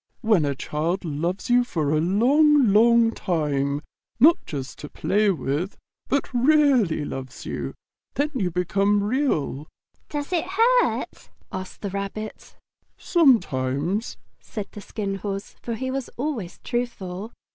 [0.21, 3.83] When a child loves you for a long, long time,
[4.19, 5.77] not just to play with,
[6.07, 7.75] but REALLY loves you,
[8.15, 9.67] then you become Real."
[10.09, 12.55] "Does it hurt?" asked the Rabbit.
[12.97, 17.31] "Sometimes," said the Skin Horse, for he was always truthful.